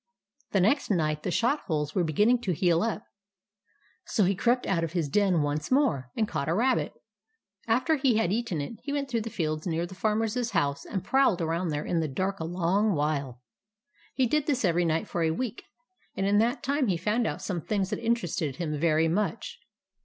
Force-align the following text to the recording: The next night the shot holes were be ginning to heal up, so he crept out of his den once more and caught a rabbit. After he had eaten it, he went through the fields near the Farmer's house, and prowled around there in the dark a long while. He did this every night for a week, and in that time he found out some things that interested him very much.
The 0.49 0.59
next 0.59 0.89
night 0.89 1.21
the 1.21 1.29
shot 1.29 1.59
holes 1.67 1.93
were 1.93 2.03
be 2.03 2.11
ginning 2.11 2.41
to 2.41 2.53
heal 2.55 2.81
up, 2.81 3.03
so 4.07 4.23
he 4.23 4.33
crept 4.33 4.65
out 4.65 4.83
of 4.83 4.93
his 4.93 5.07
den 5.07 5.43
once 5.43 5.69
more 5.69 6.09
and 6.17 6.27
caught 6.27 6.49
a 6.49 6.55
rabbit. 6.55 6.93
After 7.67 7.97
he 7.97 8.17
had 8.17 8.31
eaten 8.33 8.61
it, 8.61 8.79
he 8.81 8.91
went 8.91 9.11
through 9.11 9.21
the 9.21 9.29
fields 9.29 9.67
near 9.67 9.85
the 9.85 9.93
Farmer's 9.93 10.49
house, 10.49 10.85
and 10.85 11.03
prowled 11.03 11.39
around 11.39 11.67
there 11.69 11.85
in 11.85 11.99
the 11.99 12.07
dark 12.07 12.39
a 12.39 12.45
long 12.45 12.93
while. 12.95 13.43
He 14.15 14.25
did 14.25 14.47
this 14.47 14.65
every 14.65 14.85
night 14.85 15.07
for 15.07 15.21
a 15.21 15.29
week, 15.29 15.65
and 16.15 16.25
in 16.25 16.39
that 16.39 16.63
time 16.63 16.87
he 16.87 16.97
found 16.97 17.27
out 17.27 17.43
some 17.43 17.61
things 17.61 17.91
that 17.91 17.99
interested 18.03 18.55
him 18.55 18.79
very 18.79 19.07
much. 19.07 19.59